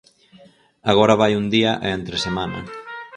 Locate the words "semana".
2.25-2.59